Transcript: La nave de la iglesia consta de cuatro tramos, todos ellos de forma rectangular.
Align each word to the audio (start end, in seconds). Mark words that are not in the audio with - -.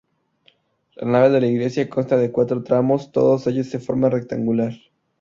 La 0.95 1.05
nave 1.05 1.29
de 1.29 1.41
la 1.41 1.45
iglesia 1.45 1.87
consta 1.87 2.17
de 2.17 2.31
cuatro 2.31 2.63
tramos, 2.63 3.11
todos 3.11 3.45
ellos 3.45 3.71
de 3.71 3.77
forma 3.77 4.09
rectangular. 4.09 4.73